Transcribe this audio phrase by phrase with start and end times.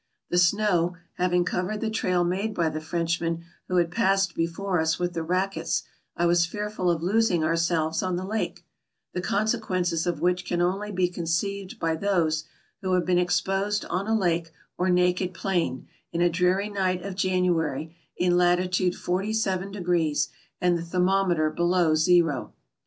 [0.31, 4.97] The snow having covered the trail made by the Frenchmen who had passed before us
[4.97, 5.83] with the rackets,
[6.17, 8.65] I was fearful of losing ourselves on the lake;
[9.13, 12.45] the consequences of which can only be con ceived by those
[12.81, 17.13] who have been exposed on a lake or naked plain, in a dreary night of
[17.13, 20.15] January, in latitude 470,
[20.59, 22.53] and the thermometer below zero.